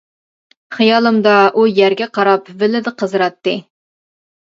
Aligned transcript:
خىيالىمدا 0.77 1.35
ئۇ 1.61 1.67
يەرگە 1.81 2.09
قاراپ 2.19 2.53
ۋىللىدە 2.65 2.97
قىزىراتتى. 3.03 3.59